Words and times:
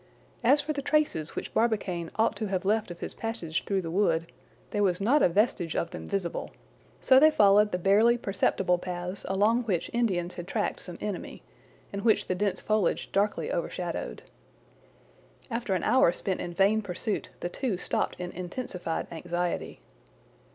As 0.43 0.61
for 0.61 0.73
the 0.73 0.81
traces 0.81 1.35
which 1.35 1.53
Barbicane 1.53 2.09
ought 2.15 2.35
to 2.37 2.47
have 2.47 2.65
left 2.65 2.89
of 2.89 3.01
his 3.01 3.13
passage 3.13 3.63
through 3.65 3.83
the 3.83 3.91
wood, 3.91 4.25
there 4.71 4.81
was 4.81 4.99
not 4.99 5.21
a 5.21 5.29
vestige 5.29 5.75
of 5.75 5.91
them 5.91 6.07
visible: 6.07 6.49
so 7.01 7.19
they 7.19 7.29
followed 7.29 7.71
the 7.71 7.77
barely 7.77 8.17
perceptible 8.17 8.79
paths 8.79 9.27
along 9.29 9.61
which 9.65 9.91
Indians 9.93 10.33
had 10.33 10.47
tracked 10.47 10.79
some 10.79 10.97
enemy, 11.01 11.43
and 11.93 12.01
which 12.01 12.25
the 12.25 12.33
dense 12.33 12.59
foliage 12.61 13.11
darkly 13.11 13.53
overshadowed. 13.53 14.23
After 15.51 15.75
an 15.75 15.83
hour 15.83 16.11
spent 16.11 16.41
in 16.41 16.55
vain 16.55 16.81
pursuit 16.81 17.29
the 17.41 17.49
two 17.49 17.77
stopped 17.77 18.15
in 18.17 18.31
intensified 18.31 19.05
anxiety. 19.11 19.81